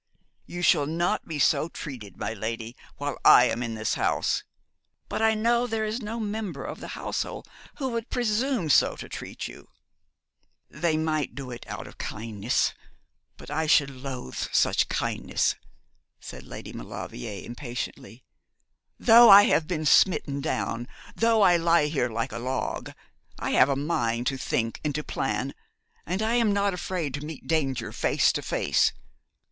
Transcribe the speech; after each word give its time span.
'You 0.47 0.63
shall 0.63 0.87
not 0.87 1.27
be 1.27 1.37
so 1.37 1.69
treated, 1.69 2.17
my 2.17 2.33
lady, 2.33 2.75
while 2.97 3.19
I 3.23 3.43
am 3.43 3.61
in 3.61 3.75
this 3.75 3.93
house; 3.93 4.43
but 5.07 5.21
I 5.21 5.35
know 5.35 5.67
there 5.67 5.85
is 5.85 6.01
no 6.01 6.19
member 6.19 6.65
of 6.65 6.79
the 6.79 6.97
household 6.97 7.47
who 7.75 7.89
would 7.89 8.09
presume 8.09 8.71
so 8.71 8.95
to 8.95 9.07
treat 9.07 9.47
you.' 9.47 9.67
'They 10.71 10.97
might 10.97 11.35
do 11.35 11.51
it 11.51 11.67
out 11.67 11.85
of 11.85 11.99
kindness; 11.99 12.73
but 13.37 13.51
I 13.51 13.67
should 13.67 13.91
loathe 13.91 14.33
such 14.51 14.89
kindness,' 14.89 15.53
said 16.19 16.47
Lady 16.47 16.73
Maulevrier, 16.73 17.45
impatiently. 17.45 18.23
'Though 18.97 19.29
I 19.29 19.43
have 19.43 19.67
been 19.67 19.85
smitten 19.85 20.41
down, 20.41 20.87
though 21.15 21.43
I 21.43 21.57
lie 21.57 21.85
here 21.85 22.09
like 22.09 22.31
a 22.31 22.39
log, 22.39 22.89
I 23.37 23.51
have 23.51 23.69
a 23.69 23.75
mind 23.75 24.25
to 24.25 24.37
think 24.39 24.81
and 24.83 24.95
to 24.95 25.03
plan; 25.03 25.53
and 26.07 26.23
I 26.23 26.37
am 26.37 26.51
not 26.51 26.73
afraid 26.73 27.13
to 27.13 27.21
meet 27.23 27.45
danger, 27.47 27.91
face 27.91 28.31
to 28.33 28.41
face. 28.41 28.93